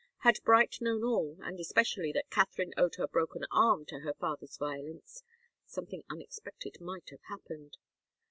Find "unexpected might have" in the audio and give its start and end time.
6.09-7.21